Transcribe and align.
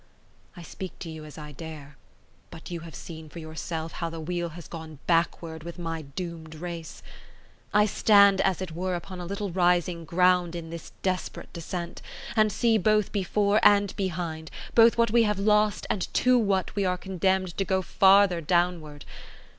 I 0.57 0.63
speak 0.63 0.97
to 0.97 1.11
you 1.11 1.25
as 1.25 1.37
I 1.37 1.51
dare; 1.51 1.95
but 2.49 2.71
you 2.71 2.79
have 2.79 2.95
seen 2.95 3.29
for 3.29 3.37
yourself 3.37 3.91
how 3.91 4.09
the 4.09 4.19
wheel 4.19 4.49
has 4.49 4.67
gone 4.67 4.97
backward 5.05 5.61
with 5.61 5.77
my 5.77 6.01
doomed 6.01 6.55
race. 6.55 7.03
I 7.71 7.85
stand, 7.85 8.41
as 8.41 8.63
it 8.63 8.71
were, 8.71 8.95
upon 8.95 9.19
a 9.19 9.27
little 9.27 9.51
rising 9.51 10.03
ground 10.05 10.55
in 10.55 10.71
this 10.71 10.91
desperate 11.03 11.53
descent, 11.53 12.01
and 12.35 12.51
see 12.51 12.79
both 12.79 13.11
before 13.11 13.59
and 13.61 13.95
behind, 13.95 14.49
both 14.73 14.97
what 14.97 15.11
we 15.11 15.21
have 15.21 15.37
lost 15.37 15.85
and 15.87 16.11
to 16.15 16.35
what 16.35 16.75
we 16.75 16.83
are 16.83 16.97
condemned 16.97 17.55
to 17.57 17.63
go 17.63 17.83
farther 17.83 18.41
downward. 18.41 19.05